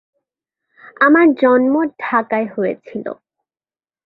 [1.01, 1.73] আমার জন্ম
[1.99, 3.05] ঢাকায় হয়েছিল।